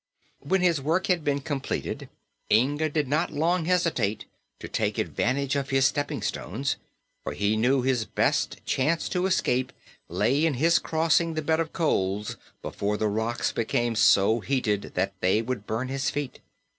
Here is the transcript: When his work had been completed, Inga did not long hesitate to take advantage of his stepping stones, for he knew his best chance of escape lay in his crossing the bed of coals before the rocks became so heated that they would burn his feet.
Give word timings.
When 0.39 0.61
his 0.61 0.81
work 0.81 1.05
had 1.05 1.23
been 1.23 1.41
completed, 1.41 2.09
Inga 2.51 2.89
did 2.89 3.07
not 3.07 3.29
long 3.29 3.65
hesitate 3.65 4.25
to 4.59 4.67
take 4.67 4.97
advantage 4.97 5.55
of 5.55 5.69
his 5.69 5.85
stepping 5.85 6.23
stones, 6.23 6.75
for 7.23 7.33
he 7.33 7.55
knew 7.55 7.83
his 7.83 8.03
best 8.03 8.65
chance 8.65 9.13
of 9.13 9.27
escape 9.27 9.71
lay 10.09 10.43
in 10.43 10.55
his 10.55 10.79
crossing 10.79 11.35
the 11.35 11.43
bed 11.43 11.59
of 11.59 11.71
coals 11.71 12.35
before 12.63 12.97
the 12.97 13.07
rocks 13.07 13.51
became 13.51 13.93
so 13.95 14.39
heated 14.39 14.93
that 14.95 15.13
they 15.19 15.39
would 15.39 15.67
burn 15.67 15.87
his 15.89 16.09
feet. 16.09 16.39